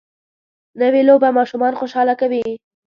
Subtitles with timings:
[0.81, 2.45] نوې لوبه ماشومان خوشحاله کوي